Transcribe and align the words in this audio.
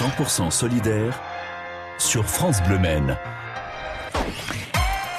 100% 0.00 0.50
solidaire 0.50 1.20
sur 1.98 2.24
France 2.24 2.62
Bleu 2.66 2.78
Maine. 2.78 3.18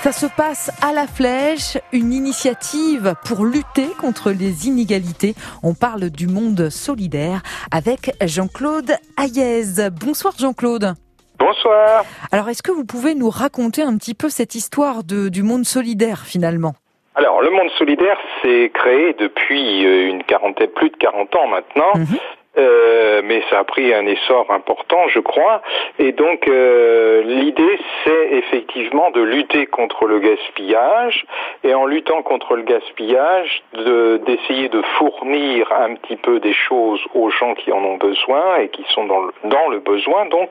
Ça 0.01 0.11
se 0.11 0.25
passe 0.25 0.71
à 0.81 0.91
la 0.91 1.05
flèche, 1.05 1.77
une 1.93 2.11
initiative 2.11 3.13
pour 3.23 3.45
lutter 3.45 3.93
contre 3.99 4.31
les 4.31 4.67
inégalités. 4.67 5.35
On 5.61 5.75
parle 5.75 6.09
du 6.09 6.25
monde 6.25 6.71
solidaire 6.71 7.43
avec 7.69 8.15
Jean-Claude 8.25 8.93
Hayez. 9.19 9.91
Bonsoir 9.91 10.33
Jean-Claude. 10.39 10.95
Bonsoir. 11.37 12.03
Alors 12.31 12.49
est-ce 12.49 12.63
que 12.63 12.71
vous 12.71 12.85
pouvez 12.85 13.13
nous 13.13 13.29
raconter 13.29 13.83
un 13.83 13.95
petit 13.97 14.15
peu 14.15 14.29
cette 14.29 14.55
histoire 14.55 15.03
de, 15.03 15.29
du 15.29 15.43
monde 15.43 15.63
solidaire 15.63 16.21
finalement? 16.25 16.73
Alors, 17.13 17.41
le 17.41 17.51
monde 17.51 17.69
solidaire 17.77 18.17
s'est 18.41 18.71
créé 18.73 19.13
depuis 19.19 19.85
euh, 19.85 20.07
une 20.07 20.23
quarantaine, 20.23 20.69
plus 20.69 20.89
de 20.89 20.95
40 20.95 21.35
ans 21.35 21.47
maintenant. 21.47 21.91
Mhm. 21.93 22.17
Euh, 22.57 23.21
mais 23.23 23.41
ça 23.49 23.59
a 23.59 23.63
pris 23.63 23.93
un 23.93 24.05
essor 24.05 24.51
important, 24.51 25.07
je 25.07 25.19
crois. 25.19 25.61
Et 25.99 26.11
donc, 26.11 26.47
euh, 26.49 27.23
l'idée, 27.23 27.79
c'est 28.03 28.31
effectivement 28.33 29.09
de 29.11 29.21
lutter 29.21 29.67
contre 29.67 30.05
le 30.05 30.19
gaspillage, 30.19 31.25
et 31.63 31.73
en 31.73 31.85
luttant 31.85 32.21
contre 32.23 32.55
le 32.55 32.63
gaspillage, 32.63 33.63
d'essayer 33.73 34.67
de, 34.67 34.81
fournir 34.97 35.71
un 35.71 35.95
petit 35.95 36.17
peu 36.17 36.39
des 36.39 36.53
choses 36.53 36.99
aux 37.13 37.29
gens 37.29 37.53
qui 37.53 37.71
en 37.71 37.83
ont 37.83 37.97
besoin 37.97 38.57
et 38.57 38.69
qui 38.69 38.83
sont 38.93 39.05
dans 39.05 39.21
le, 39.21 39.31
dans 39.45 39.69
le 39.69 39.79
besoin, 39.79 40.25
donc, 40.25 40.49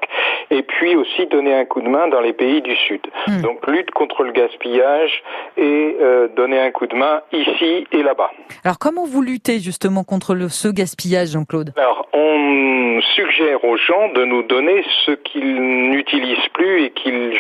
et 0.50 0.62
puis 0.62 0.96
aussi 0.96 1.26
donner 1.26 1.54
un 1.54 1.64
coup 1.64 1.82
de 1.82 1.88
main 1.88 2.08
dans 2.08 2.20
les 2.20 2.32
pays 2.32 2.62
du 2.62 2.74
Sud. 2.76 3.02
Hmm. 3.26 3.42
Donc, 3.42 3.66
lutte 3.66 3.90
contre 3.90 4.22
le 4.22 4.32
gaspillage 4.32 5.22
et 5.56 5.96
euh, 6.00 6.28
donner 6.36 6.60
un 6.60 6.70
coup 6.70 6.86
de 6.86 6.96
main 6.96 7.20
ici 7.32 7.86
et 7.92 8.02
là-bas. 8.02 8.30
Alors, 8.64 8.78
comment 8.78 9.04
vous 9.04 9.20
luttez 9.20 9.58
justement 9.58 10.04
contre 10.04 10.34
le, 10.34 10.48
ce 10.48 10.68
gaspillage, 10.68 11.28
Jean-Claude? 11.32 11.72
Alors, 11.90 12.08
on 12.12 13.00
suggère 13.16 13.64
aux 13.64 13.76
gens 13.76 14.12
de 14.12 14.24
nous 14.24 14.42
donner 14.44 14.84
ce 15.04 15.12
qu'ils 15.12 15.90
n'utilisent 15.90 16.48
plus 16.52 16.84
et 16.84 16.90
qu'ils 16.90 17.36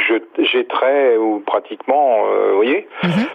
jetteraient 0.52 1.16
ou 1.16 1.40
pratiquement, 1.40 2.24
euh, 2.26 2.50
vous 2.50 2.56
voyez 2.56 2.88
mhm. 3.04 3.26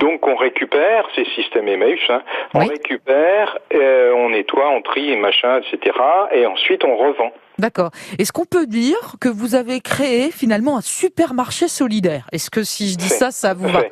Donc 0.00 0.26
on 0.26 0.34
récupère, 0.34 1.06
ces 1.14 1.24
systèmes 1.36 1.68
Emmaüs, 1.68 2.00
hein, 2.08 2.22
on 2.52 2.64
récupère, 2.64 3.56
euh, 3.74 4.12
on 4.16 4.30
nettoie, 4.30 4.68
on 4.70 4.82
trie, 4.82 5.16
machin, 5.16 5.60
etc. 5.60 5.96
Et 6.32 6.46
ensuite 6.46 6.82
on 6.84 6.96
revend. 6.96 7.30
D'accord. 7.60 7.90
Est-ce 8.18 8.32
qu'on 8.32 8.44
peut 8.44 8.66
dire 8.66 9.14
que 9.20 9.28
vous 9.28 9.54
avez 9.54 9.80
créé 9.80 10.32
finalement 10.32 10.76
un 10.76 10.80
supermarché 10.80 11.68
solidaire? 11.68 12.26
Est-ce 12.32 12.50
que 12.50 12.64
si 12.64 12.90
je 12.90 12.96
dis 12.96 13.08
ça, 13.08 13.30
ça 13.30 13.54
vous 13.54 13.68
va? 13.68 13.84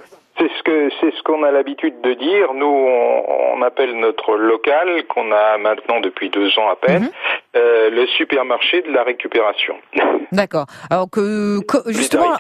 Ce 0.63 0.71
que 0.71 0.91
c'est 1.01 1.15
ce 1.17 1.23
qu'on 1.23 1.43
a 1.43 1.51
l'habitude 1.51 2.01
de 2.03 2.15
dire. 2.15 2.55
Nous, 2.55 2.67
on, 2.67 3.63
appelle 3.63 3.97
notre 4.01 4.35
local 4.35 5.05
qu'on 5.09 5.31
a 5.31 5.57
maintenant 5.57 6.01
depuis 6.01 6.31
deux 6.31 6.49
ans 6.59 6.69
à 6.69 6.75
peine 6.75 7.05
mhm. 7.05 7.11
euh, 7.57 7.91
le 7.91 8.07
supermarché 8.09 8.83
de 8.83 8.91
la 8.91 9.05
récupération. 9.05 9.77
D'accord. 10.33 10.67
Alors 10.91 11.09
que, 11.11 11.61
justement. 11.89 12.37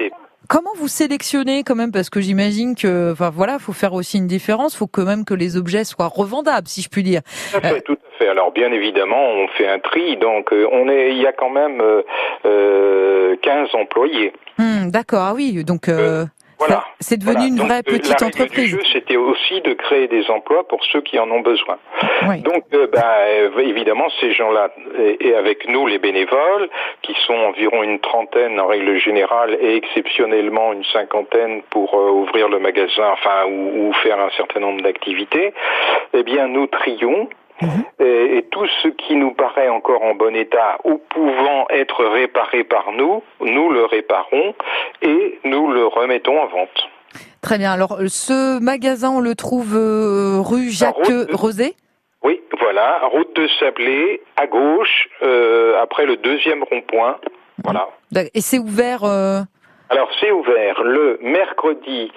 Comment 0.48 0.72
vous 0.76 0.88
sélectionnez 0.88 1.62
quand 1.62 1.76
même? 1.76 1.92
Parce 1.92 2.10
que 2.10 2.20
j'imagine 2.20 2.74
que 2.74 3.12
enfin 3.12 3.30
voilà, 3.30 3.58
faut 3.58 3.72
faire 3.72 3.94
aussi 3.94 4.18
une 4.18 4.26
différence, 4.26 4.76
faut 4.76 4.88
quand 4.88 5.04
même 5.04 5.24
que 5.24 5.34
les 5.34 5.56
objets 5.56 5.84
soient 5.84 6.08
revendables 6.08 6.66
si 6.66 6.82
je 6.82 6.88
puis 6.90 7.02
dire. 7.02 7.22
Tout 7.52 7.58
à 7.58 7.60
fait, 7.60 7.80
tout 7.80 7.92
à 7.92 8.18
fait. 8.18 8.28
Alors 8.28 8.50
bien 8.50 8.70
évidemment, 8.72 9.24
on 9.24 9.48
fait 9.56 9.68
un 9.68 9.78
tri 9.78 10.16
donc 10.16 10.52
euh, 10.52 10.68
on 10.72 10.88
est 10.88 11.12
il 11.12 11.18
y 11.18 11.26
a 11.26 11.32
quand 11.32 11.48
même 11.48 11.80
euh, 11.80 13.36
15 13.40 13.68
euh, 13.74 13.78
employés. 13.78 14.32
Hmm, 14.58 14.90
d'accord, 14.90 15.22
ah 15.22 15.32
oui, 15.34 15.64
donc 15.64 15.88
euh, 15.88 16.26
c'est 17.00 17.18
devenu 17.18 17.48
une 17.48 17.58
vraie 17.58 17.82
petite 17.82 18.20
la 18.20 18.26
entreprise. 18.26 18.78
c'était 18.92 19.16
aussi 19.16 19.60
de 19.60 19.74
créer 19.74 20.08
des 20.08 20.30
emplois 20.30 20.66
pour 20.68 20.84
ceux 20.84 21.00
qui 21.00 21.18
en 21.18 21.30
ont 21.30 21.40
besoin. 21.40 21.78
Donc, 22.38 22.64
euh, 22.74 22.86
bah, 22.92 23.16
euh, 23.28 23.58
évidemment, 23.58 24.08
ces 24.20 24.32
gens-là, 24.32 24.70
et, 25.20 25.34
avec 25.34 25.68
nous, 25.68 25.86
les 25.86 25.98
bénévoles, 25.98 26.68
qui 27.02 27.14
sont 27.26 27.34
environ 27.34 27.82
une 27.82 27.98
trentaine 28.00 28.58
en 28.60 28.66
règle 28.66 28.98
générale, 28.98 29.56
et 29.60 29.76
exceptionnellement 29.76 30.72
une 30.72 30.84
cinquantaine 30.84 31.62
pour 31.70 31.94
euh, 31.94 32.10
ouvrir 32.10 32.48
le 32.48 32.58
magasin, 32.58 33.10
enfin, 33.12 33.46
ou, 33.48 33.88
ou 33.88 33.92
faire 34.02 34.20
un 34.20 34.30
certain 34.36 34.60
nombre 34.60 34.82
d'activités, 34.82 35.52
eh 36.14 36.22
bien, 36.22 36.48
nous 36.48 36.66
trions 36.66 37.28
Mhm. 37.62 37.84
Et, 38.06 38.44
tout 38.50 38.66
ce 38.82 38.88
qui 38.88 39.14
nous 39.16 39.32
paraît 39.32 39.70
encore 39.70 40.02
en 40.02 40.14
bon 40.14 40.34
état 40.36 40.76
ou 40.84 40.98
pouvant 41.08 41.66
être 41.70 42.04
réparé 42.04 42.64
par 42.64 42.92
nous, 42.92 43.22
nous 43.40 43.70
le 43.70 43.86
réparons 43.86 44.54
et 45.00 45.38
nous 45.44 45.70
le 45.70 45.86
remettons 45.86 46.38
en 46.38 46.46
vente. 46.48 46.88
Très 47.40 47.56
bien. 47.56 47.72
Alors, 47.72 47.98
ce 48.08 48.60
magasin, 48.60 49.10
on 49.10 49.20
le 49.20 49.34
trouve 49.34 49.74
euh, 49.74 50.40
rue 50.40 50.70
Jacques 50.70 50.96
Rosé? 51.32 51.74
Oui, 52.24 52.40
voilà, 52.60 53.00
route 53.10 53.34
de 53.34 53.48
Sablé, 53.58 54.20
à 54.36 54.46
gauche, 54.46 55.08
euh, 55.22 55.80
après 55.82 56.06
le 56.06 56.16
deuxième 56.16 56.62
rond-point. 56.62 57.16
Voilà. 57.64 57.88
Et 58.34 58.40
c'est 58.40 58.58
ouvert 58.58 59.04
euh, 59.04 59.40
alors 59.92 60.08
c'est 60.20 60.30
ouvert 60.30 60.82
le 60.82 61.18
mercredi, 61.22 62.10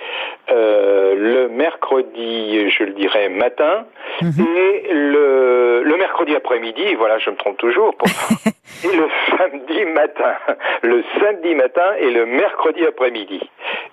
euh, 0.49 1.13
le 1.15 1.49
mercredi, 1.49 2.69
je 2.69 2.83
le 2.85 2.93
dirais 2.93 3.27
matin, 3.27 3.85
mhm. 4.21 4.31
et 4.39 4.93
le, 4.93 5.83
le 5.83 5.97
mercredi 5.97 6.35
après-midi. 6.35 6.95
Voilà, 6.95 7.19
je 7.19 7.29
me 7.29 7.35
trompe 7.35 7.57
toujours. 7.57 7.93
Pour... 7.97 8.07
et 8.85 8.95
le 8.95 9.07
samedi 9.37 9.85
matin, 9.93 10.35
le 10.83 11.03
samedi 11.19 11.53
matin 11.53 11.93
et 11.99 12.11
le 12.11 12.25
mercredi 12.25 12.85
après-midi. 12.85 13.41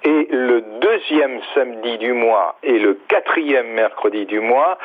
Et 0.05 0.29
le 0.31 0.65
deuxième 0.81 1.41
samedi 1.55 1.99
du 1.99 2.13
mois 2.13 2.59
et 2.63 2.79
le 2.79 2.99
quatrième 3.09 3.73
mercredi 3.73 4.27
du 4.27 4.41
mois, 4.41 4.79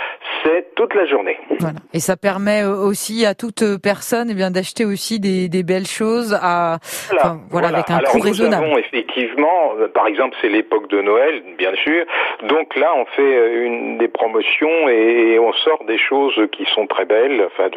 c'est 0.44 0.74
toute 0.76 0.94
la 0.96 1.06
journée. 1.06 1.38
Voilà. 1.60 1.80
Et 1.94 2.00
ça 2.00 2.18
permet 2.18 2.64
euh, 2.64 2.76
aussi 2.76 3.26
à 3.26 3.36
toute 3.36 3.64
personne 3.82 4.30
eh 4.32 4.34
bien 4.34 4.52
d'acheter 4.52 4.86
aussi 4.86 5.20
des, 5.20 5.50
des, 5.50 5.64
belles 5.64 5.88
choses 5.88 6.38
à 6.40 6.78
voilà, 7.10 7.38
voilà, 7.50 7.68
avec 7.70 7.90
un 7.90 8.00
coût 8.00 8.20
raisonnable 8.20 8.68
effectivement, 8.94 9.74
euh, 9.80 9.88
par 9.88 10.08
exemple, 10.08 10.36
c'est 10.42 10.50
l'époque 10.50 10.90
de 10.90 11.02
Noël, 11.02 11.44
bien 11.58 11.74
sûr. 11.76 12.06
Donc 12.44 12.76
là, 12.76 12.94
on 12.96 13.06
fait 13.06 13.22
euh, 13.22 13.66
une 13.66 13.98
des 13.98 14.08
promotions 14.08 14.90
et, 14.90 15.40
on 15.40 15.54
sort 15.54 15.84
des 15.86 15.98
choses 15.98 16.40
qui 16.52 16.66
sont 16.66 16.88
très 16.88 17.06
belles, 17.06 17.44
enfin 17.46 17.70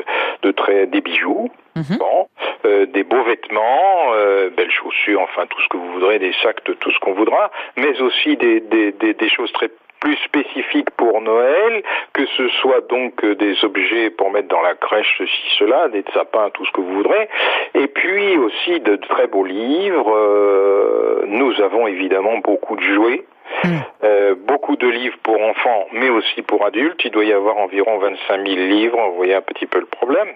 de, 0.43 0.51
très 0.51 0.87
des 0.87 1.01
bijoux, 1.01 1.51
mhm. 1.77 1.99
bon, 1.99 2.27
euh, 2.65 2.87
des 2.87 3.05
beaux 3.05 3.23
vêtements, 3.23 4.13
belles 4.57 4.71
chaussures, 4.71 5.21
enfin 5.21 5.47
tout 5.47 5.61
ce 5.63 5.69
que 5.69 5.77
vous 5.77 5.93
voudrez, 5.93 6.19
des 6.19 6.33
sacs 6.43 6.65
de 6.65 6.73
tout 6.75 6.91
ce 6.91 6.99
qu'on 7.01 7.13
voudra, 7.13 7.51
mais 7.77 8.01
aussi 8.01 8.37
des, 8.37 8.61
des, 8.61 8.93
des, 8.93 9.15
des 9.15 9.29
choses 9.29 9.53
très 9.53 9.71
plus 10.01 10.17
spécifiques 10.25 10.91
pour 10.91 11.21
Noël, 11.21 11.83
que 12.13 12.27
ce 12.37 12.49
soit 12.61 12.87
donc 12.89 13.23
euh, 13.25 13.35
des 13.35 13.63
objets 13.65 14.11
pour 14.11 14.31
mettre 14.31 14.49
dans 14.49 14.63
la 14.63 14.75
crèche, 14.75 15.15
ceci, 15.19 15.57
cela, 15.59 15.89
des 15.89 16.05
sapins, 16.15 16.51
tout 16.51 16.65
ce 16.65 16.73
que 16.73 16.81
vous 16.81 16.95
voudrez, 16.95 17.29
et 17.75 17.87
puis 17.87 18.37
aussi 18.39 18.81
de 18.81 18.97
très 18.97 19.27
beaux 19.27 19.45
livres. 19.45 20.13
Euh, 20.13 21.25
nous 21.27 21.61
avons 21.61 21.87
évidemment 21.87 22.39
beaucoup 22.39 22.77
de 22.77 22.83
jouets. 22.83 23.25
Hmm. 23.65 23.79
Euh, 24.05 24.35
beaucoup 24.47 24.77
de 24.77 24.89
livres 24.89 25.19
pour 25.23 25.41
enfants, 25.43 25.87
mais 25.93 26.09
aussi 26.09 26.41
pour 26.43 26.65
adultes. 26.65 27.01
Il 27.05 27.11
doit 27.11 27.25
y 27.25 27.33
avoir 27.33 27.59
environ 27.59 27.99
25 27.99 28.47
000 28.47 28.57
livres. 28.57 28.99
Vous 29.11 29.17
voyez 29.17 29.35
un 29.35 29.43
petit 29.43 29.67
peu 29.67 29.81
le 29.81 29.87
problème. 29.87 30.29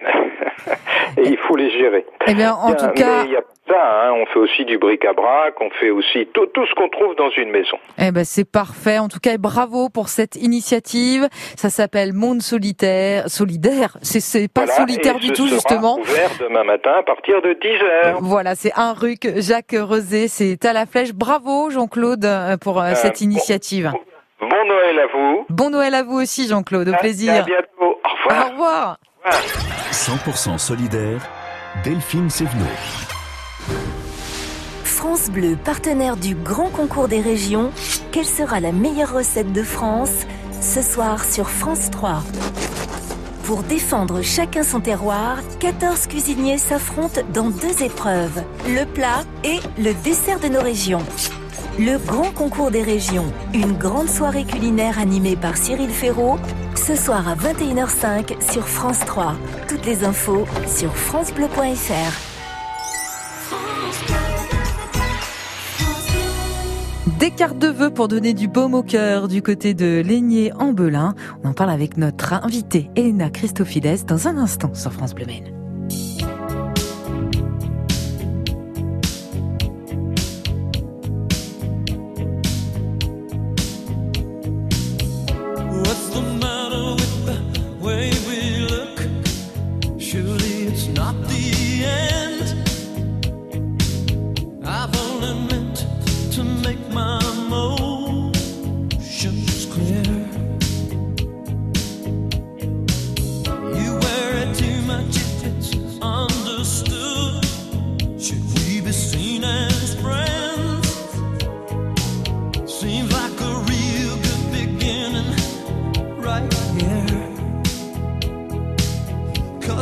et 1.17 1.23
il 1.23 1.39
faut 1.39 1.57
les 1.57 1.71
gérer. 1.71 2.05
Eh 2.27 2.35
bien, 2.35 2.53
en 2.53 2.75
tout 2.75 2.91
cas, 2.91 3.25
ça, 3.67 4.05
hein, 4.05 4.13
on 4.13 4.27
fait 4.27 4.39
aussi 4.39 4.65
du 4.67 4.77
bric-à-brac, 4.77 5.55
on 5.61 5.71
fait 5.71 5.91
aussi 5.91 6.27
tout, 6.35 6.47
tout 6.47 6.67
ce 6.67 6.75
qu'on 6.75 6.89
trouve 6.91 7.15
dans 7.17 7.31
une 7.31 7.51
maison. 7.51 7.79
Eh 7.99 8.13
ben 8.13 8.25
c'est 8.25 8.45
parfait. 8.45 8.99
En 8.99 9.09
tout 9.09 9.21
cas, 9.21 9.39
bravo 9.39 9.89
pour 9.89 10.09
cette 10.09 10.37
initiative. 10.37 11.29
Ça 11.57 11.71
s'appelle 11.71 12.13
Monde 12.13 12.43
Solitaire, 12.43 13.29
solidaire. 13.29 13.97
C'est 14.03 14.53
pas 14.53 14.67
solitaire 14.67 15.19
du 15.19 15.33
tout 15.33 15.47
justement. 15.47 15.99
Ouvert 15.99 16.31
demain 16.41 16.65
matin 16.65 16.93
à 16.99 17.03
partir 17.03 17.41
de 17.41 17.55
10 17.55 17.69
h 17.69 18.17
Voilà, 18.21 18.55
c'est 18.55 18.73
un 18.77 18.93
rue 18.93 19.17
Jacques 19.37 19.77
Rosé, 19.79 20.29
c'est 20.29 20.63
à 20.67 20.73
la 20.75 20.85
flèche. 20.85 21.15
Bravo 21.15 21.71
Jean-Claude 21.71 22.25
euh, 22.25 22.57
pour 22.59 22.83
euh, 22.83 22.93
cette 22.95 23.23
euh, 23.23 23.25
initiative. 23.25 23.93
Bon, 24.41 24.49
Noël 24.49 24.99
à 24.99 25.07
vous. 25.07 25.47
Bon 25.49 25.71
Noël 25.71 25.95
à 25.95 26.03
vous 26.03 26.21
aussi 26.21 26.49
Jean-Claude. 26.49 26.89
Au 26.89 26.97
plaisir. 26.97 27.33
À 27.33 27.43
bientôt. 27.43 27.65
Au 27.81 28.29
revoir. 28.29 28.47
Au 28.47 28.51
revoir. 28.51 28.99
100% 29.91 30.59
solidaire. 30.59 31.21
Delphine 31.83 32.29
Sévenot. 32.29 33.14
France 34.85 35.31
Bleu, 35.31 35.57
partenaire 35.63 36.17
du 36.17 36.35
Grand 36.35 36.71
Concours 36.71 37.09
des 37.09 37.21
régions, 37.21 37.71
quelle 38.11 38.25
sera 38.25 38.59
la 38.61 38.73
meilleure 38.73 39.13
recette 39.13 39.53
de 39.53 39.63
France 39.63 40.27
ce 40.61 40.83
soir 40.83 41.25
sur 41.25 41.51
France 41.51 41.91
3 41.91 42.23
Pour 43.45 43.63
défendre 43.63 44.23
chacun 44.23 44.63
son 44.63 44.81
terroir, 44.81 45.39
14 45.61 46.07
cuisiniers 46.07 46.59
s'affrontent 46.59 47.21
dans 47.33 47.51
deux 47.51 47.83
épreuves, 47.83 48.43
le 48.67 48.85
plat 48.87 49.25
et 49.45 49.59
le 49.79 49.93
dessert 50.03 50.41
de 50.41 50.49
nos 50.49 50.63
régions. 50.63 51.05
Le 51.79 51.99
Grand 51.99 52.31
Concours 52.33 52.71
des 52.71 52.83
régions, 52.83 53.33
une 53.53 53.73
grande 53.73 54.09
soirée 54.09 54.45
culinaire 54.45 54.99
animée 54.99 55.37
par 55.37 55.57
Cyril 55.57 55.91
Ferraud, 55.91 56.39
ce 56.77 56.97
soir 56.97 57.29
à 57.29 57.35
21h05 57.35 58.51
sur 58.53 58.67
France 58.69 59.01
3. 59.01 59.35
Toutes 59.69 59.85
les 59.85 60.05
infos 60.05 60.47
sur 60.67 60.97
francebleu.fr. 60.97 62.34
Des 67.19 67.31
cartes 67.31 67.59
de 67.59 67.69
vœux 67.69 67.91
pour 67.91 68.09
donner 68.09 68.35
du 68.35 68.49
baume 68.49 68.75
au 68.75 68.83
cœur 68.83 69.29
du 69.29 69.41
côté 69.41 69.73
de 69.73 70.03
Laigné 70.05 70.53
en 70.55 70.73
Belin. 70.73 71.15
On 71.45 71.51
en 71.51 71.53
parle 71.53 71.71
avec 71.71 71.97
notre 71.97 72.33
invitée 72.33 72.91
Elena 72.97 73.31
Christofides 73.31 74.05
dans 74.07 74.27
un 74.27 74.37
instant 74.37 74.75
sur 74.75 74.93
France 74.93 75.15
Bleu 75.15 75.25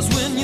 When 0.09 0.37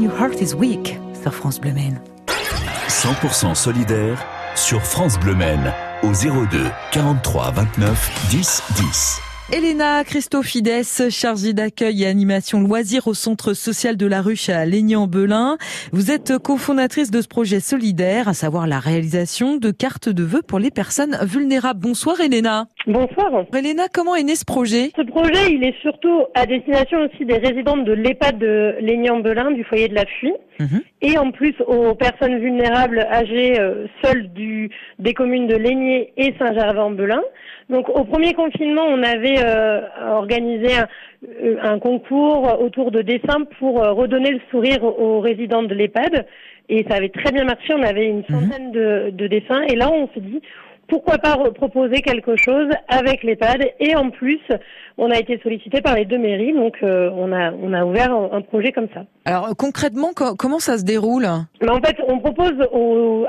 Your 0.00 0.12
Heart 0.12 0.40
Is 0.40 0.54
Weak 0.54 0.98
sur 1.22 1.34
France 1.34 1.60
Bleu 1.60 1.72
100% 2.88 3.54
solidaire 3.54 4.24
sur 4.54 4.80
France 4.80 5.18
Bleu 5.18 5.34
au 6.02 6.12
02 6.12 6.70
43 6.92 7.50
29 7.50 8.28
10 8.30 8.62
10. 8.76 9.31
Elena 9.50 10.04
Christofides, 10.04 11.10
chargée 11.10 11.52
d'accueil 11.52 12.04
et 12.04 12.06
animation 12.06 12.60
loisirs 12.60 13.08
au 13.08 13.12
centre 13.12 13.54
social 13.54 13.96
de 13.96 14.06
la 14.06 14.22
Ruche 14.22 14.48
à 14.48 14.64
Lénian-Belin. 14.64 15.58
Vous 15.92 16.10
êtes 16.10 16.38
cofondatrice 16.38 17.10
de 17.10 17.20
ce 17.20 17.28
projet 17.28 17.58
solidaire, 17.58 18.28
à 18.28 18.34
savoir 18.34 18.66
la 18.66 18.78
réalisation 18.78 19.56
de 19.56 19.70
cartes 19.70 20.08
de 20.08 20.22
vœux 20.22 20.42
pour 20.46 20.58
les 20.58 20.70
personnes 20.70 21.18
vulnérables. 21.24 21.80
Bonsoir 21.80 22.20
Elena. 22.20 22.66
Bonsoir. 22.86 23.44
Elena, 23.52 23.88
comment 23.92 24.14
est 24.14 24.22
né 24.22 24.36
ce 24.36 24.44
projet? 24.44 24.90
Ce 24.96 25.02
projet, 25.02 25.52
il 25.52 25.64
est 25.64 25.74
surtout 25.82 26.22
à 26.34 26.46
destination 26.46 27.00
aussi 27.00 27.24
des 27.24 27.38
résidentes 27.38 27.84
de 27.84 27.92
l'EHPAD 27.92 28.38
de 28.38 28.76
Lénian-Belin, 28.80 29.50
du 29.50 29.64
foyer 29.64 29.88
de 29.88 29.94
la 29.94 30.06
Fuie, 30.06 30.34
mhm. 30.60 30.82
et 31.02 31.18
en 31.18 31.30
plus 31.32 31.54
aux 31.66 31.94
personnes 31.94 32.38
vulnérables 32.38 33.00
âgées 33.00 33.58
euh, 33.58 33.86
seules 34.02 34.32
du, 34.32 34.70
des 34.98 35.14
communes 35.14 35.48
de 35.48 35.56
Lénier 35.56 36.12
et 36.16 36.32
Saint-Gervais-en-Belin. 36.38 37.22
Donc 37.72 37.88
au 37.88 38.04
premier 38.04 38.34
confinement, 38.34 38.84
on 38.86 39.02
avait 39.02 39.42
euh, 39.42 39.80
organisé 40.10 40.68
un, 41.62 41.78
concours 41.78 42.60
autour 42.60 42.90
de 42.90 43.00
dessins 43.00 43.44
pour 43.58 43.82
euh, 43.82 43.92
redonner 43.92 44.30
le 44.30 44.40
sourire 44.50 44.84
aux 44.84 45.20
résidents 45.20 45.62
de 45.62 45.74
l'EHPAD. 45.74 46.26
et 46.68 46.84
ça 46.86 46.96
avait 46.96 47.08
très 47.08 47.32
bien 47.32 47.44
marché. 47.44 47.72
On 47.74 47.82
avait 47.82 48.08
une 48.08 48.24
mhm. 48.28 48.40
centaine 48.40 48.72
de, 48.72 49.10
de 49.14 49.26
dessins 49.26 49.62
et 49.62 49.74
là 49.74 49.90
on 49.90 50.06
s'est 50.08 50.20
dit 50.20 50.42
pourquoi 50.92 51.16
pas 51.16 51.38
proposer 51.54 52.02
quelque 52.02 52.36
chose 52.36 52.68
avec 52.86 53.22
l'EHPAD 53.22 53.64
et 53.80 53.96
en 53.96 54.10
plus 54.10 54.42
on 54.98 55.10
a 55.10 55.16
été 55.18 55.40
sollicité 55.42 55.80
par 55.80 55.96
les 55.96 56.04
deux 56.04 56.18
mairies 56.18 56.52
donc 56.52 56.76
euh, 56.82 57.08
on 57.14 57.32
a 57.32 57.50
on 57.50 57.72
a 57.72 57.82
ouvert 57.86 58.12
un, 58.12 58.42
projet 58.42 58.72
comme 58.72 58.88
ça. 58.92 59.06
Alors 59.24 59.48
concrètement 59.56 60.10
comment 60.14 60.58
ça 60.58 60.76
se 60.76 60.84
déroule? 60.84 61.24
En 61.24 61.80
fait 61.80 61.96
on 62.06 62.18
propose 62.18 62.58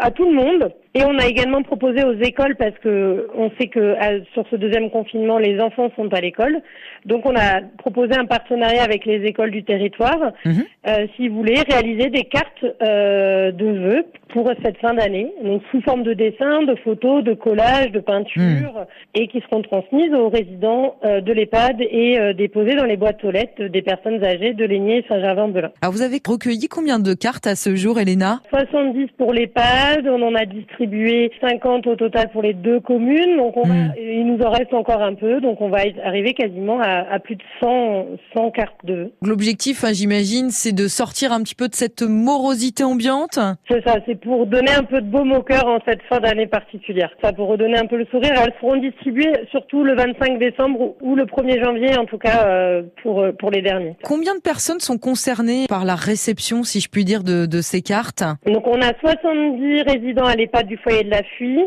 à 0.02 0.12
tout 0.12 0.26
le 0.26 0.36
monde 0.36 0.74
et 0.94 1.06
on 1.06 1.18
a 1.18 1.26
également 1.26 1.64
proposé 1.64 2.04
aux 2.04 2.20
écoles 2.22 2.58
parce 2.58 2.78
que 2.84 3.30
on 3.34 3.50
sait 3.58 3.68
que 3.68 3.96
sur 4.34 4.46
ce 4.52 4.58
deuxième 4.58 4.90
confinement 4.90 5.38
les 5.38 5.62
enfants 5.62 5.90
sont 5.96 6.14
à 6.14 6.20
l'école 6.20 6.62
donc 7.06 7.26
on 7.26 7.36
a 7.38 7.62
proposé 7.78 8.14
un 8.18 8.26
partenariat 8.26 8.84
avec 8.84 9.06
les 9.06 9.24
écoles 9.24 9.52
du 9.52 9.64
territoire 9.64 10.34
mhm. 10.44 10.66
euh, 10.88 11.08
si 11.16 11.30
vous 11.30 11.38
voulez 11.38 11.62
réaliser 11.62 12.10
des 12.10 12.26
cartes 12.26 12.66
euh, 12.82 13.54
de 13.54 13.66
vœux 13.66 14.06
pour 14.34 14.52
cette 14.64 14.78
fin 14.80 14.96
d'année 14.96 15.32
donc 15.44 15.62
sous 15.72 15.82
forme 15.82 16.04
de 16.04 16.14
dessins, 16.14 16.64
de 16.64 16.76
photos, 16.84 17.24
de 17.24 17.34
collages, 17.34 17.92
de 17.92 18.00
peintures 18.00 18.74
mhm. 18.74 18.86
et 19.14 19.28
qui 19.28 19.42
seront 19.42 19.62
transmises 19.62 20.14
aux 20.14 20.30
résidents 20.30 20.96
euh, 21.06 21.22
de 21.22 21.32
l'EHPAD 21.32 21.82
et 21.82 22.20
euh, 22.20 22.34
déposées 22.34 22.76
dans 22.76 22.86
les 22.86 22.98
boîtes 22.98 23.24
aux 23.24 23.32
lettres 23.32 23.66
des 23.66 23.82
personnes 23.82 24.24
âgées 24.24 24.54
de 24.54 24.66
Lénier 24.66 24.98
et 24.98 25.06
Saint-Gervais-en-Belin. 25.08 25.72
Alors 25.82 25.94
vous 25.94 26.02
avez 26.02 26.20
recueilli 26.26 26.68
combien 26.68 27.00
de 27.00 27.14
cartes 27.14 27.48
à 27.48 27.56
ce 27.56 27.76
jour, 27.76 28.00
Elena? 28.00 28.42
70 28.50 29.12
pour 29.18 29.34
l'EHPAD, 29.34 30.08
on 30.08 30.22
en 30.22 30.34
a 30.36 30.46
distribué 30.46 31.32
50 31.40 31.86
au 31.88 31.96
total 31.96 32.30
pour 32.32 32.42
les 32.42 32.54
deux 32.54 32.80
communes, 32.80 33.38
donc 33.38 33.56
on 33.56 33.68
mhm. 33.68 33.94
il 33.98 34.26
nous 34.26 34.44
en 34.44 34.50
reste 34.50 34.74
encore 34.74 35.02
un 35.02 35.14
peu, 35.14 35.42
donc 35.42 35.62
on 35.62 35.70
va 35.70 35.80
arriver 36.04 36.34
quasiment 36.34 36.80
à, 36.82 37.06
à 37.12 37.20
plus 37.20 37.36
de 37.36 37.44
100, 37.62 38.08
100 38.36 38.52
cartes 38.52 38.74
de. 38.84 39.12
L'objectif, 39.22 39.84
hein, 39.84 39.94
j'imagine, 39.94 40.50
c'est 40.50 40.74
de 40.74 40.88
sortir 40.88 41.32
un 41.32 41.44
petit 41.44 41.56
peu 41.56 41.68
de 41.68 41.76
cette 41.76 42.02
morosité 42.02 42.84
ambiante? 42.84 43.40
C'est 43.70 43.84
ça, 43.86 43.98
c'est 44.06 44.23
pour 44.24 44.48
donner 44.48 44.72
un 44.72 44.84
peu 44.84 45.02
de 45.02 45.10
baume 45.10 45.34
au 45.34 45.42
cœur 45.42 45.68
en 45.68 45.80
cette 45.86 46.02
fin 46.04 46.20
d'année 46.20 46.48
particulière. 46.48 47.10
Ça 47.22 47.34
pour 47.34 47.48
redonner 47.48 47.78
un 47.78 47.86
peu 47.86 47.98
le 47.98 48.06
sourire. 48.06 48.34
Elles 48.36 48.54
seront 48.60 48.78
distribuées 48.78 49.34
surtout 49.52 49.84
le 49.84 49.96
25 49.96 50.40
décembre 50.40 50.96
ou 51.02 51.16
le 51.16 51.26
1er 51.26 51.64
janvier, 51.64 51.98
en 51.98 52.06
tout 52.06 52.18
cas 52.18 52.46
euh, 52.48 52.84
pour, 53.02 53.22
euh, 53.22 53.32
pour 53.34 53.52
les 53.52 53.62
derniers. 53.62 53.96
Combien 54.04 54.36
de 54.36 54.42
personnes 54.42 54.80
sont 54.80 54.98
concernées 54.98 55.66
par 55.68 55.86
la 55.86 55.96
réception, 55.96 56.64
si 56.64 56.80
je 56.80 56.90
puis 56.90 57.06
dire, 57.06 57.24
de, 57.24 57.46
de 57.46 57.62
ces 57.62 57.82
cartes? 57.82 58.24
Donc 58.46 58.68
on 58.68 58.82
a 58.82 58.94
70 59.00 59.82
résidents 59.84 60.26
à 60.26 60.36
l'EHPAD 60.36 60.68
du 60.68 60.78
foyer 60.78 61.04
de 61.04 61.10
la 61.10 61.24
Fuie 61.24 61.64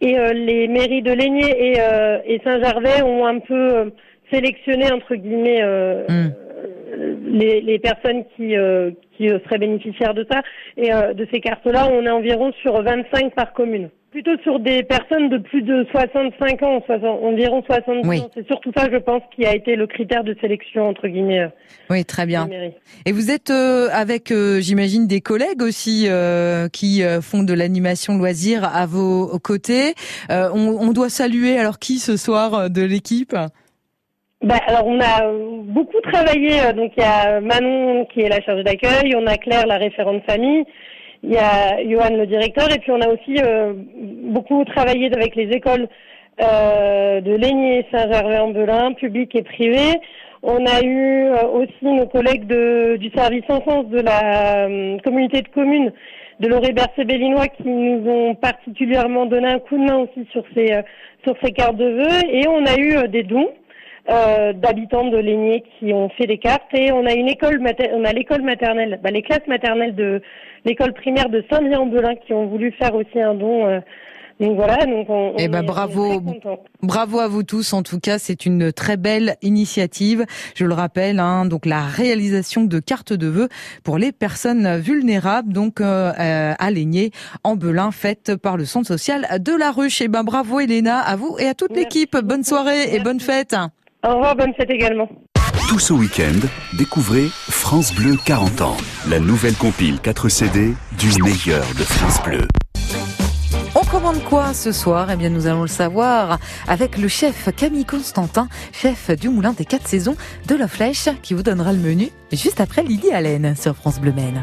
et 0.00 0.18
euh, 0.18 0.32
les 0.32 0.66
mairies 0.68 1.02
de 1.02 1.12
Lénier 1.12 1.74
et, 1.74 1.78
et 2.26 2.40
Saint-Gervais 2.42 3.02
ont 3.02 3.26
un 3.26 3.38
peu 3.38 3.92
sélectionné 4.32 4.92
entre 4.92 5.14
guillemets 5.14 5.62
hmm. 6.08 6.32
les, 7.26 7.60
les, 7.60 7.78
personnes 7.78 8.24
qui, 8.36 8.54
qui 9.16 9.28
seraient 9.28 9.58
bénéficiaires 9.58 10.14
de 10.14 10.26
ça 10.30 10.42
et 10.76 10.90
de 10.90 11.26
ces 11.32 11.40
cartes-là. 11.40 11.88
On 11.90 12.04
est 12.04 12.10
environ 12.10 12.52
sur 12.62 12.82
25 12.82 13.34
par 13.34 13.52
commune. 13.52 13.90
Plutôt 14.10 14.36
sur 14.42 14.58
des 14.58 14.82
personnes 14.82 15.28
de 15.28 15.38
plus 15.38 15.62
de 15.62 15.86
65 15.92 16.62
ans, 16.64 16.82
environ 17.22 17.62
70 17.64 18.20
ans. 18.20 18.30
C'est 18.34 18.46
surtout 18.48 18.72
ça, 18.76 18.88
je 18.90 18.96
pense, 18.96 19.22
qui 19.36 19.46
a 19.46 19.54
été 19.54 19.76
le 19.76 19.86
critère 19.86 20.24
de 20.24 20.34
sélection, 20.40 20.88
entre 20.88 21.06
guillemets. 21.06 21.42
Euh, 21.42 21.48
oui, 21.90 22.04
très 22.04 22.26
bien. 22.26 22.48
Et 23.06 23.12
vous 23.12 23.30
êtes 23.30 23.50
euh, 23.50 23.88
avec, 23.92 24.32
euh, 24.32 24.60
j'imagine, 24.60 25.06
des 25.06 25.20
collègues 25.20 25.62
aussi 25.62 26.08
qui 26.72 27.02
font 27.22 27.44
de 27.44 27.54
l'animation 27.54 28.18
loisir 28.18 28.64
à 28.64 28.84
vos 28.84 29.38
côtés. 29.38 29.94
On, 30.28 30.76
on, 30.80 30.92
doit 30.92 31.08
saluer 31.08 31.56
alors 31.56 31.78
qui 31.78 32.00
ce 32.00 32.16
soir 32.16 32.68
de 32.68 32.82
l'équipe? 32.82 33.36
Bah, 34.42 34.56
alors 34.66 34.86
on 34.86 34.98
a 35.00 35.30
beaucoup 35.64 36.00
travaillé, 36.00 36.72
donc 36.74 36.92
il 36.96 37.02
y 37.02 37.06
a 37.06 37.40
Manon 37.40 38.06
qui 38.06 38.22
est 38.22 38.28
la 38.28 38.40
chargée 38.40 38.64
d'accueil, 38.64 39.14
on 39.14 39.26
a 39.26 39.36
Claire 39.36 39.66
la 39.66 39.76
référente 39.76 40.22
famille, 40.24 40.64
il 41.22 41.32
y 41.32 41.36
a 41.36 41.76
Johan 41.84 42.16
le 42.16 42.26
directeur 42.26 42.72
et 42.72 42.78
puis 42.78 42.90
on 42.90 43.00
a 43.02 43.08
aussi 43.08 43.36
euh, 43.44 43.74
beaucoup 44.32 44.64
travaillé 44.64 45.10
avec 45.14 45.36
les 45.36 45.50
écoles 45.50 45.88
euh, 46.42 47.20
de 47.20 47.34
Lénier 47.34 47.86
Saint-Gervais-en-Belin, 47.92 48.94
public 48.94 49.34
et 49.34 49.42
privé. 49.42 50.00
On 50.42 50.64
a 50.64 50.82
eu 50.82 51.26
euh, 51.26 51.46
aussi 51.48 51.84
nos 51.84 52.06
collègues 52.06 52.46
du 52.46 53.10
service 53.14 53.44
enfance 53.50 53.88
de 53.88 54.00
la 54.00 54.66
communauté 55.04 55.42
de 55.42 55.48
communes 55.48 55.92
de 56.40 56.48
l'Oré-Bercé-Bellinois 56.48 57.48
qui 57.48 57.68
nous 57.68 58.10
ont 58.10 58.34
particulièrement 58.36 59.26
donné 59.26 59.48
un 59.48 59.58
coup 59.58 59.76
de 59.76 59.84
main 59.84 59.98
aussi 59.98 60.26
sur 60.32 60.44
ces 60.54 60.80
sur 61.24 61.36
ces 61.44 61.52
cartes 61.52 61.76
de 61.76 61.84
vœux 61.84 62.30
et 62.32 62.48
on 62.48 62.64
a 62.64 62.78
eu 62.78 63.06
des 63.08 63.24
dons 63.24 63.50
euh, 64.08 64.52
d'habitants 64.52 65.08
de 65.08 65.18
Lénier 65.18 65.62
qui 65.78 65.92
ont 65.92 66.08
fait 66.10 66.26
des 66.26 66.38
cartes 66.38 66.72
et 66.72 66.90
on 66.90 67.04
a 67.06 67.12
une 67.12 67.28
école 67.28 67.60
on 67.92 68.04
a 68.04 68.12
l'école 68.12 68.42
maternelle, 68.42 68.98
bah, 69.02 69.10
les 69.10 69.22
classes 69.22 69.46
maternelles 69.46 69.94
de 69.94 70.22
l'école 70.64 70.94
primaire 70.94 71.28
de 71.28 71.44
Saint-Lien-en-Belin 71.50 72.14
qui 72.26 72.32
ont 72.32 72.46
voulu 72.46 72.72
faire 72.72 72.94
aussi 72.94 73.20
un 73.20 73.34
don. 73.34 73.66
Euh, 73.66 73.80
donc 74.40 74.56
voilà, 74.56 74.86
donc 74.86 75.10
on, 75.10 75.34
eh 75.36 75.48
ben 75.48 75.62
bravo, 75.62 76.22
bravo 76.82 77.18
à 77.18 77.28
vous 77.28 77.42
tous. 77.42 77.74
En 77.74 77.82
tout 77.82 78.00
cas, 78.00 78.18
c'est 78.18 78.46
une 78.46 78.72
très 78.72 78.96
belle 78.96 79.36
initiative. 79.42 80.24
Je 80.54 80.64
le 80.64 80.72
rappelle, 80.72 81.20
hein, 81.20 81.44
donc 81.44 81.66
la 81.66 81.82
réalisation 81.82 82.64
de 82.64 82.80
cartes 82.80 83.12
de 83.12 83.26
vœux 83.26 83.48
pour 83.84 83.98
les 83.98 84.12
personnes 84.12 84.78
vulnérables, 84.78 85.52
donc 85.52 85.82
euh, 85.82 86.10
euh 86.18 86.54
à 86.58 86.70
en 87.44 87.56
Belin, 87.56 87.90
faite 87.90 88.34
par 88.36 88.56
le 88.56 88.64
Centre 88.64 88.88
social 88.88 89.26
de 89.40 89.54
la 89.54 89.72
Ruche. 89.72 90.00
Et 90.00 90.04
eh 90.04 90.08
ben 90.08 90.24
bravo, 90.24 90.58
Elena, 90.58 91.00
à 91.00 91.16
vous 91.16 91.36
et 91.38 91.46
à 91.46 91.52
toute 91.52 91.76
l'équipe. 91.76 92.16
Bonne 92.16 92.42
soirée 92.42 92.94
et 92.94 93.00
bonne 93.00 93.20
fête. 93.20 93.54
Au 94.02 94.14
revoir, 94.14 94.34
bonne 94.34 94.54
fête 94.54 94.70
également. 94.70 95.08
Tout 95.68 95.78
ce 95.78 95.92
week-end, 95.92 96.46
découvrez 96.76 97.28
France 97.28 97.94
Bleu 97.94 98.16
40 98.24 98.62
ans, 98.62 98.76
la 99.08 99.20
nouvelle 99.20 99.54
compile 99.54 100.00
4 100.00 100.28
CD 100.28 100.74
du 100.98 101.22
meilleur 101.22 101.64
de 101.78 101.84
France 101.84 102.22
Bleu. 102.22 102.48
On 103.74 103.84
commande 103.84 104.22
quoi 104.24 104.54
ce 104.54 104.72
soir? 104.72 105.10
Eh 105.12 105.16
bien, 105.16 105.28
nous 105.28 105.46
allons 105.46 105.62
le 105.62 105.68
savoir 105.68 106.38
avec 106.66 106.96
le 106.96 107.08
chef 107.08 107.50
Camille 107.54 107.84
Constantin, 107.84 108.48
chef 108.72 109.10
du 109.10 109.28
Moulin 109.28 109.52
des 109.52 109.64
4 109.64 109.86
saisons 109.86 110.16
de 110.48 110.54
La 110.54 110.66
Flèche, 110.66 111.08
qui 111.22 111.34
vous 111.34 111.42
donnera 111.42 111.72
le 111.72 111.78
menu 111.78 112.08
juste 112.32 112.60
après 112.60 112.82
Lydie 112.82 113.12
Allen 113.12 113.54
sur 113.54 113.76
France 113.76 114.00
Bleu 114.00 114.12
Maine. 114.12 114.42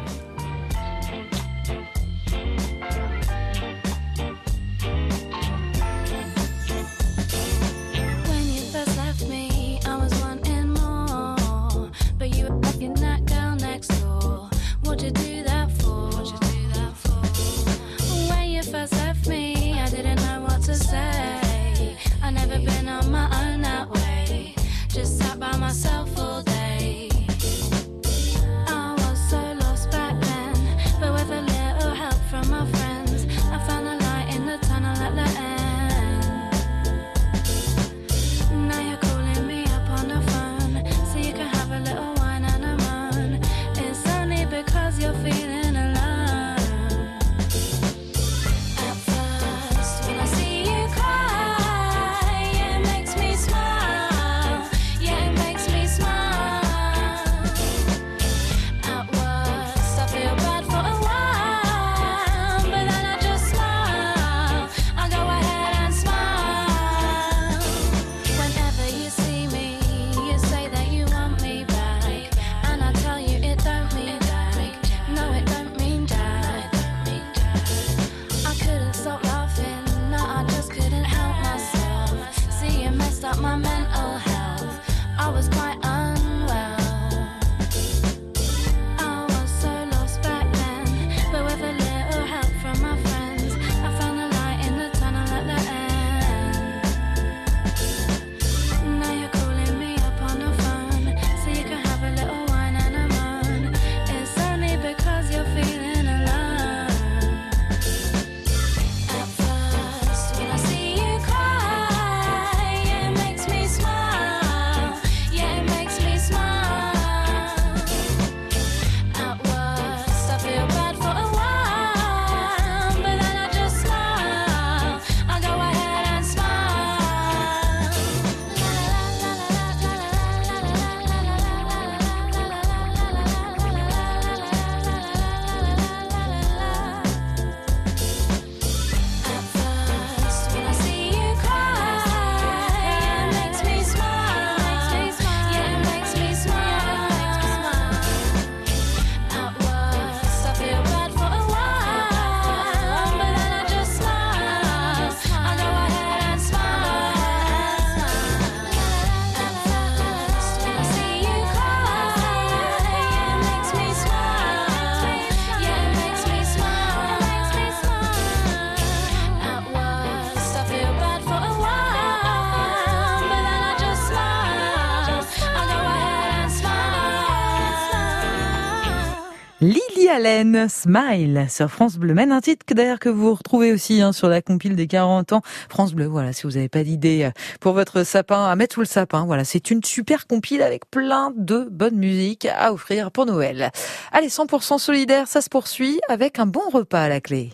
Allen, 180.18 180.68
Smile 180.68 181.46
sur 181.48 181.70
France 181.70 181.98
Bleu. 181.98 182.16
Même 182.16 182.32
un 182.32 182.42
titre 182.42 182.66
d'ailleurs 182.74 182.98
que 182.98 183.08
vous 183.08 183.36
retrouvez 183.36 183.72
aussi 183.72 184.02
hein, 184.02 184.12
sur 184.14 184.30
la 184.30 184.42
compile 184.42 184.76
des 184.76 184.88
40 184.88 185.32
ans. 185.32 185.42
France 185.70 185.94
Bleu, 185.94 186.08
voilà, 186.08 186.34
si 186.34 186.48
vous 186.48 186.54
n'avez 186.54 186.70
pas 186.70 186.84
d'idée 186.84 187.26
euh, 187.26 187.32
pour 187.60 187.74
votre 187.74 188.04
sapin 188.04 188.48
à 188.48 188.56
mettre 188.56 188.74
sous 188.74 188.80
le 188.80 188.88
sapin, 188.88 189.26
voilà, 189.26 189.44
c'est 189.44 189.70
une 189.70 189.84
super 189.84 190.26
compile 190.26 190.64
avec 190.64 190.90
plein 190.90 191.32
de 191.38 191.68
bonnes 191.70 191.98
musiques 191.98 192.48
à 192.48 192.74
offrir 192.74 193.12
pour 193.12 193.28
Noël. 193.28 193.70
Allez, 194.12 194.30
100% 194.30 194.80
solidaire, 194.80 195.28
ça 195.28 195.42
se 195.42 195.50
poursuit 195.50 196.00
avec 196.10 196.40
un 196.40 196.48
bon 196.48 196.68
repas 196.74 197.04
à 197.04 197.10
la 197.10 197.22
clé. 197.22 197.52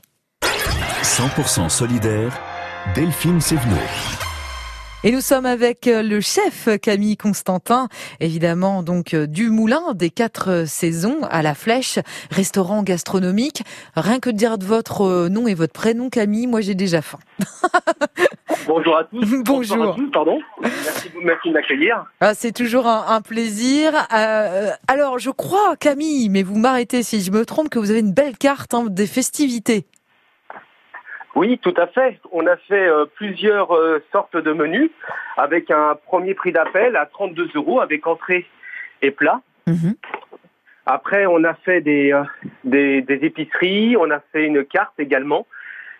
100% 1.04 1.68
solidaire, 1.68 2.40
Delphine 2.96 3.42
Sévenot. 3.42 3.76
Et 5.06 5.12
nous 5.12 5.20
sommes 5.20 5.46
avec 5.46 5.88
euh, 5.88 6.02
le 6.02 6.22
chef 6.22 6.70
Camille 6.82 7.18
Constantin, 7.18 7.90
évidemment 8.22 8.84
donc 8.84 9.14
euh, 9.14 9.28
du 9.28 9.50
Moulin 9.50 9.94
des 9.94 10.10
quatre 10.10 10.64
saisons 10.66 11.18
à 11.30 11.42
la 11.42 11.56
Flèche, 11.56 12.00
restaurant 12.32 12.84
gastronomique. 12.84 13.64
Rien 13.98 14.22
que 14.22 14.30
de 14.30 14.38
dire 14.38 14.56
votre 14.62 15.02
euh, 15.02 15.28
nom 15.28 15.46
et 15.46 15.56
votre 15.56 15.74
prénom 15.74 16.10
Camille, 16.10 16.48
moi 16.48 16.62
j'ai 16.62 16.74
déjà 16.74 17.02
faim. 17.02 17.20
Bonjour 18.66 18.96
à 18.96 19.04
tous. 19.04 19.26
Bonjour. 19.44 19.92
À 19.92 19.94
tous, 19.94 20.10
pardon. 20.10 20.40
Merci, 20.62 21.10
merci 21.22 21.50
de 21.50 21.54
m'accueillir. 21.54 22.06
Ah, 22.22 22.34
c'est 22.34 22.54
toujours 22.54 22.88
un, 22.88 23.04
un 23.10 23.20
plaisir. 23.20 23.92
Euh, 24.14 24.70
alors 24.88 25.20
je 25.20 25.32
crois 25.32 25.76
Camille, 25.76 26.30
mais 26.30 26.44
vous 26.44 26.58
m'arrêtez 26.58 27.04
si 27.04 27.20
je 27.20 27.32
me 27.32 27.46
trompe, 27.46 27.68
que 27.68 27.78
vous 27.78 27.92
avez 27.92 28.00
une 28.00 28.14
belle 28.14 28.38
carte 28.38 28.74
hein, 28.74 28.86
des 28.90 29.08
festivités. 29.08 29.86
Oui, 31.36 31.58
tout 31.58 31.74
à 31.78 31.88
fait. 31.88 32.20
On 32.32 32.46
a 32.46 32.58
fait 32.58 32.88
euh, 32.88 33.06
plusieurs 33.06 33.76
euh, 33.76 34.04
sortes 34.12 34.38
de 34.38 34.52
menus 34.54 34.92
avec 35.38 35.72
un 35.72 35.96
premier 35.96 36.34
prix 36.34 36.52
d'appel 36.52 36.96
à 36.96 37.06
32 37.06 37.50
euros 37.56 37.82
avec 37.82 38.06
entrée 38.06 38.46
et 39.02 39.12
plat. 39.12 39.42
Mhm. 39.68 39.96
Après, 40.86 41.26
on 41.26 41.44
a 41.44 41.54
fait 41.54 41.82
des, 41.82 42.12
euh, 42.14 42.24
des, 42.64 43.02
des 43.02 43.26
épiceries, 43.26 43.98
on 43.98 44.12
a 44.12 44.20
fait 44.32 44.46
une 44.46 44.64
carte 44.64 44.94
également, 45.00 45.48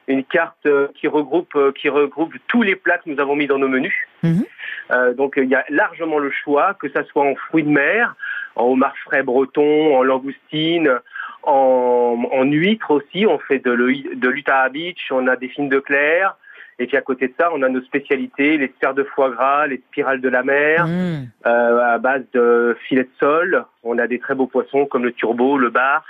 une 0.08 0.24
carte 0.24 0.68
qui 0.96 1.08
regroupe 1.08 1.58
qui 1.76 1.90
regroupe 1.90 2.34
tous 2.48 2.62
les 2.62 2.76
plats 2.76 2.98
que 2.98 3.10
nous 3.10 3.20
avons 3.20 3.36
mis 3.36 3.48
dans 3.48 3.58
nos 3.58 3.70
menus. 3.70 3.96
Mhm. 4.22 4.46
Euh, 4.92 5.14
donc 5.14 5.36
il 5.38 5.46
y 5.50 5.56
a 5.56 5.64
largement 5.70 6.20
le 6.20 6.30
choix, 6.32 6.74
que 6.76 6.90
ça 6.90 7.04
soit 7.06 7.24
en 7.24 7.36
fruits 7.36 7.64
de 7.64 7.70
mer, 7.70 8.16
en 8.56 8.66
homard 8.66 8.96
frais 9.06 9.24
breton, 9.24 9.96
en 9.96 10.04
langoustine, 10.04 11.00
en, 11.44 12.28
en 12.32 12.44
huîtres 12.44 12.92
aussi. 12.92 13.26
On 13.26 13.40
fait 13.40 13.60
de, 13.60 13.72
l'huî- 13.72 14.16
de 14.16 14.30
l'Utah 14.30 14.70
Beach, 14.70 15.08
on 15.12 15.28
a 15.28 15.36
des 15.36 15.48
fines 15.50 15.70
de 15.70 15.80
clair. 15.80 16.36
Et 16.80 16.88
puis 16.88 16.98
à 16.98 17.02
côté 17.02 17.28
de 17.28 17.34
ça, 17.40 17.50
on 17.54 17.62
a 17.62 17.70
nos 17.70 17.82
spécialités, 17.82 18.58
les 18.58 18.68
sphères 18.76 18.94
de 18.96 19.04
foie 19.04 19.30
gras, 19.30 19.68
les 19.68 19.78
spirales 19.78 20.22
de 20.22 20.30
la 20.30 20.44
mer, 20.44 20.88
Mmh. 20.88 21.28
euh, 21.46 21.94
à 21.94 21.98
base 22.00 22.24
de 22.34 22.76
filets 22.88 23.04
de 23.04 23.10
sol. 23.20 23.64
On 23.84 23.98
a 24.00 24.08
des 24.08 24.20
très 24.20 24.34
beaux 24.36 24.48
poissons 24.48 24.86
comme 24.88 25.04
le 25.06 25.12
turbo, 25.12 25.58
le 25.58 25.70
bar. 25.70 26.04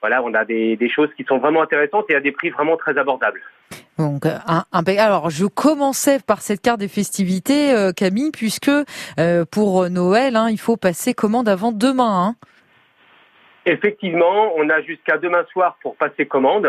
Voilà, 0.00 0.22
on 0.22 0.32
a 0.34 0.44
des, 0.44 0.76
des 0.76 0.88
choses 0.88 1.12
qui 1.16 1.24
sont 1.24 1.38
vraiment 1.38 1.62
intéressantes 1.62 2.06
et 2.10 2.14
à 2.14 2.20
des 2.20 2.30
prix 2.30 2.50
vraiment 2.50 2.76
très 2.76 2.96
abordables. 2.96 3.40
Donc, 3.98 4.26
un, 4.26 4.64
un- 4.72 4.96
alors, 4.98 5.28
je 5.30 5.44
commençais 5.46 6.18
par 6.24 6.40
cette 6.40 6.60
carte 6.60 6.78
des 6.80 6.88
festivités, 6.88 7.72
euh, 7.74 7.92
Camille, 7.92 8.30
puisque 8.30 8.70
euh, 9.18 9.44
pour 9.50 9.90
Noël, 9.90 10.36
hein, 10.36 10.48
il 10.50 10.58
faut 10.58 10.76
passer 10.76 11.14
commande 11.14 11.48
avant 11.48 11.72
demain. 11.72 12.28
Hein. 12.28 12.34
Effectivement, 13.66 14.52
on 14.56 14.70
a 14.70 14.80
jusqu'à 14.82 15.18
demain 15.18 15.44
soir 15.52 15.76
pour 15.82 15.96
passer 15.96 16.26
commande. 16.26 16.68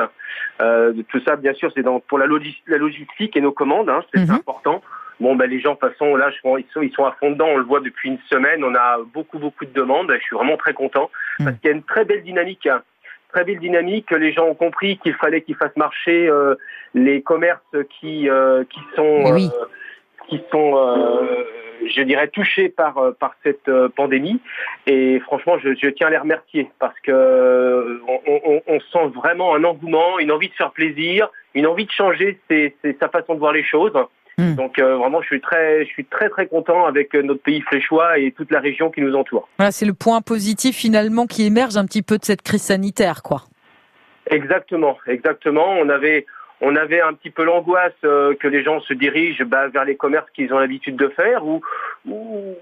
Euh, 0.62 0.92
tout 1.08 1.22
ça, 1.26 1.38
bien 1.38 1.54
sûr, 1.54 1.72
c'est 1.74 1.84
pour 2.08 2.18
la, 2.20 2.26
logis- 2.26 2.62
la 2.68 2.78
logistique 2.78 3.38
et 3.38 3.42
nos 3.42 3.54
commandes, 3.54 3.90
hein, 3.90 4.04
c'est 4.14 4.22
Mhm. 4.22 4.32
important. 4.36 4.82
Bon, 5.22 5.36
ben 5.36 5.50
les 5.50 5.60
gens, 5.60 5.74
de 5.74 5.80
toute 5.80 5.90
façon, 5.92 6.16
là, 6.16 6.30
je 6.32 6.38
ils 6.60 6.66
sont, 6.74 6.82
ils 6.82 6.92
sont 6.94 7.06
à 7.06 7.12
fond 7.20 7.32
dedans. 7.32 7.48
On 7.50 7.58
le 7.58 7.64
voit 7.64 7.82
depuis 7.82 8.08
une 8.10 8.20
semaine. 8.30 8.64
On 8.64 8.74
a 8.74 9.00
beaucoup, 9.14 9.38
beaucoup 9.38 9.66
de 9.66 9.72
demandes. 9.74 10.10
Je 10.14 10.22
suis 10.24 10.36
vraiment 10.36 10.56
très 10.56 10.74
content 10.74 11.10
parce 11.40 11.58
qu'il 11.58 11.70
y 11.70 11.74
a 11.74 11.76
une 11.76 11.84
très 11.84 12.06
belle 12.06 12.24
dynamique. 12.24 12.70
Très 13.34 13.44
belle 13.44 13.60
dynamique. 13.60 14.10
Les 14.12 14.32
gens 14.32 14.46
ont 14.48 14.56
compris 14.56 14.98
qu'il 14.98 15.14
fallait 15.14 15.42
qu'ils 15.42 15.56
fassent 15.56 15.76
marcher 15.78 16.28
euh, 16.28 16.56
les 16.94 17.22
commerces 17.22 17.76
qui 18.00 18.28
euh, 18.30 18.64
qui 18.70 18.80
sont 18.96 19.32
oui. 19.34 19.50
euh, 19.54 19.66
qui 20.28 20.42
sont, 20.52 20.76
euh, 20.78 21.44
je 21.88 22.02
dirais, 22.04 22.28
touchés 22.28 22.70
par 22.70 22.98
euh, 22.98 23.12
par 23.12 23.36
cette 23.44 23.68
euh, 23.70 23.88
pandémie. 23.90 24.40
Et 24.88 25.20
franchement, 25.22 25.58
je, 25.60 25.76
je 25.76 25.90
tiens 25.90 26.08
à 26.08 26.10
les 26.10 26.18
remercier 26.18 26.70
parce 26.80 27.00
que 27.02 28.02
on, 28.08 28.20
on- 28.28 28.62
on 28.68 28.80
sent 28.80 29.12
vraiment 29.16 29.56
un 29.56 29.64
engouement, 29.64 30.18
une 30.20 30.32
envie 30.32 30.50
de 30.50 30.54
faire 30.56 30.72
plaisir, 30.72 31.30
une 31.54 31.68
envie 31.68 31.86
de 31.86 31.92
changer 31.92 32.40
ses- 32.50 32.76
ses- 32.84 32.98
sa 33.00 33.10
façon 33.10 33.36
de 33.36 33.40
voir 33.40 33.54
les 33.54 33.64
choses. 33.64 33.94
Mm. 34.40 34.56
Donc 34.56 34.80
euh, 34.80 34.96
vraiment, 34.96 35.22
je 35.22 35.28
suis 35.28 35.42
très, 35.42 35.86
je 35.86 35.90
suis 35.90 36.06
très 36.06 36.30
très 36.30 36.48
content 36.48 36.86
avec 36.86 37.14
euh, 37.14 37.22
notre 37.22 37.42
pays 37.42 37.62
fléchois 37.62 38.18
et 38.18 38.32
toute 38.32 38.52
la 38.52 38.60
région 38.60 38.90
qui 38.90 39.02
nous 39.02 39.14
entoure. 39.16 39.50
Voilà, 39.58 39.72
c'est 39.72 39.86
le 39.86 39.94
point 39.94 40.22
positif 40.22 40.76
finalement 40.76 41.28
qui 41.28 41.46
émerge 41.46 41.76
un 41.76 41.86
petit 41.86 42.02
peu 42.02 42.18
de 42.18 42.24
cette 42.24 42.42
crise 42.42 42.62
sanitaire, 42.62 43.22
quoi. 43.22 43.44
Exactement, 44.28 44.98
exactement. 45.08 45.74
On 45.82 45.90
avait, 45.90 46.26
on 46.62 46.76
avait 46.76 47.02
un 47.02 47.14
petit 47.14 47.32
peu 47.32 47.44
l'angoisse 47.44 47.94
euh, 48.04 48.34
que 48.36 48.48
les 48.48 48.64
gens 48.64 48.80
se 48.82 48.94
dirigent 48.94 49.44
bah, 49.46 49.68
vers 49.68 49.86
les 49.86 49.96
commerces 49.96 50.30
qu'ils 50.32 50.54
ont 50.54 50.60
l'habitude 50.60 50.96
de 50.96 51.10
faire 51.10 51.46
ou, 51.46 51.62
ou, 52.08 52.56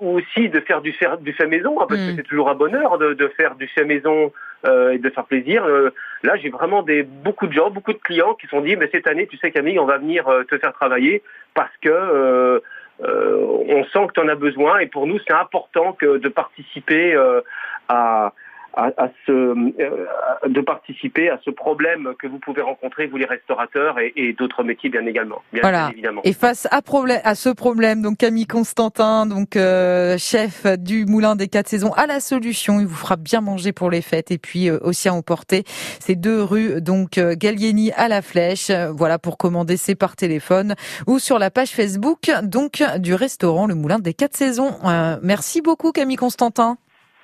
ou 0.00 0.18
aussi 0.18 0.48
de 0.48 0.60
faire 0.60 0.80
du, 0.80 0.92
fait- 0.92 1.22
du 1.22 1.32
fait 1.32 1.46
maison, 1.46 1.80
hein, 1.80 1.86
parce 1.88 2.00
Mm. 2.00 2.10
que 2.10 2.16
c'est 2.16 2.22
toujours 2.24 2.50
un 2.50 2.54
bonheur 2.54 2.98
de, 2.98 3.14
de 3.14 3.28
faire 3.28 3.54
du 3.54 3.66
fait 3.68 3.84
maison 3.84 4.32
euh, 4.66 4.92
et 4.92 4.98
de 4.98 5.10
faire 5.10 5.24
plaisir. 5.24 5.64
Euh, 5.64 5.90
là, 6.22 6.36
j'ai 6.36 6.48
vraiment 6.50 6.82
des, 6.82 7.02
beaucoup 7.02 7.46
de 7.46 7.52
gens, 7.52 7.70
beaucoup 7.70 7.92
de 7.92 7.98
clients 7.98 8.34
qui 8.34 8.46
se 8.46 8.50
sont 8.50 8.60
dit, 8.60 8.76
mais 8.76 8.88
cette 8.92 9.06
année, 9.06 9.26
tu 9.26 9.36
sais 9.38 9.50
Camille, 9.50 9.78
on 9.78 9.86
va 9.86 9.98
venir 9.98 10.26
euh, 10.28 10.42
te 10.44 10.58
faire 10.58 10.72
travailler 10.72 11.22
parce 11.54 11.74
que 11.80 11.88
euh, 11.90 12.58
euh, 13.02 13.36
on 13.68 13.84
sent 13.84 14.06
que 14.08 14.12
tu 14.14 14.20
en 14.20 14.28
as 14.28 14.34
besoin 14.34 14.78
et 14.78 14.86
pour 14.86 15.06
nous, 15.06 15.18
c'est 15.26 15.34
important 15.34 15.92
que 15.92 16.18
de 16.18 16.28
participer 16.28 17.14
euh, 17.14 17.40
à 17.88 18.32
à, 18.76 18.90
à 18.96 19.08
ce, 19.26 19.32
euh, 19.32 20.06
à- 20.42 20.48
de 20.48 20.60
participer 20.60 21.30
à 21.30 21.38
ce 21.44 21.50
problème 21.50 22.14
que 22.18 22.26
vous 22.26 22.38
pouvez 22.38 22.62
rencontrer, 22.62 23.06
vous 23.06 23.16
les 23.16 23.24
restaurateurs 23.24 23.98
et, 23.98 24.12
et 24.16 24.32
d'autres 24.32 24.62
métiers 24.62 24.90
bien 24.90 25.06
également, 25.06 25.42
bien, 25.52 25.62
Voilà. 25.62 25.90
évidemment. 25.92 26.20
Et 26.24 26.32
face 26.32 26.66
à, 26.70 26.82
problème, 26.82 27.20
à 27.24 27.34
ce 27.34 27.48
problème, 27.50 28.02
donc 28.02 28.18
Camille 28.18 28.46
Constantin, 28.46 29.26
donc 29.26 29.56
euh, 29.56 30.16
chef 30.18 30.66
du 30.78 31.06
Moulin 31.06 31.36
des 31.36 31.48
Quatre 31.48 31.68
Saisons, 31.68 31.92
a 31.92 32.06
la 32.06 32.20
solution. 32.20 32.80
Il 32.80 32.86
vous 32.86 32.94
fera 32.94 33.16
bien 33.16 33.40
manger 33.40 33.72
pour 33.72 33.90
les 33.90 34.02
fêtes 34.02 34.30
et 34.30 34.38
puis 34.38 34.68
euh, 34.68 34.78
aussi 34.82 35.08
à 35.08 35.14
emporter. 35.14 35.64
C'est 36.00 36.16
deux 36.16 36.42
rues 36.42 36.80
donc 36.80 37.18
euh, 37.18 37.34
Gallieni 37.36 37.92
à 37.92 38.08
la 38.08 38.22
Flèche. 38.22 38.70
Voilà 38.70 39.18
pour 39.18 39.38
commander 39.38 39.76
c'est 39.76 39.94
par 39.94 40.16
téléphone 40.16 40.74
ou 41.06 41.18
sur 41.18 41.38
la 41.38 41.50
page 41.50 41.70
Facebook 41.70 42.30
donc 42.42 42.82
du 42.98 43.14
restaurant 43.14 43.66
Le 43.66 43.74
Moulin 43.74 43.98
des 43.98 44.14
Quatre 44.14 44.36
Saisons. 44.36 44.72
Euh, 44.84 45.16
merci 45.22 45.62
beaucoup 45.62 45.92
Camille 45.92 46.16
Constantin. 46.16 46.76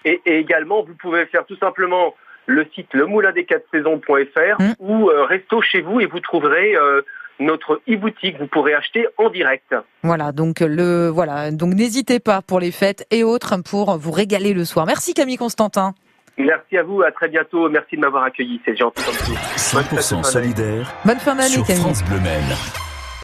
Et, 0.04 0.20
et 0.26 0.38
également, 0.38 0.82
vous 0.82 0.94
pouvez 0.94 1.26
faire 1.26 1.44
tout 1.46 1.56
simplement 1.56 2.14
le 2.46 2.66
site 2.74 2.92
lemoulindesquatresaisons.fr 2.94 4.60
Mm. 4.60 4.72
ou 4.80 5.10
euh, 5.10 5.24
resto 5.24 5.62
chez 5.62 5.80
vous 5.82 6.00
et 6.00 6.06
vous 6.06 6.20
trouverez 6.20 6.74
euh, 6.74 7.02
notre 7.38 7.80
e-boutique. 7.88 8.38
Vous 8.38 8.46
pourrez 8.46 8.74
acheter 8.74 9.06
en 9.18 9.30
direct. 9.30 9.74
Voilà 10.02 10.32
donc 10.32 10.60
le 10.60 11.08
voilà 11.08 11.50
donc 11.50 11.74
n'hésitez 11.74 12.18
pas 12.20 12.42
pour 12.42 12.60
les 12.60 12.72
fêtes 12.72 13.06
et 13.10 13.24
autres 13.24 13.54
pour 13.62 13.96
vous 13.98 14.10
régaler 14.10 14.52
le 14.52 14.64
soir. 14.64 14.86
Merci 14.86 15.14
Camille 15.14 15.36
Constantin. 15.36 15.94
Merci 16.38 16.78
à 16.78 16.82
vous, 16.82 17.02
à 17.02 17.10
très 17.12 17.28
bientôt. 17.28 17.68
Merci 17.68 17.96
de 17.96 18.00
m'avoir 18.00 18.24
accueilli. 18.24 18.60
C'est 18.64 18.76
gentil 18.76 19.04
comme 19.04 19.14
tout. 19.14 19.32
Bonne 19.74 19.84
fête 19.84 19.96
de 19.98 20.00
fin 20.00 20.00
100% 20.00 20.10
d'année. 20.10 20.24
solidaire 20.24 20.94
Bonne 21.04 21.18
fin 21.18 21.34
d'année 21.34 21.48
sur 21.48 21.66
Camille. 21.66 21.82
France 21.82 22.02
Bleu. 22.04 22.18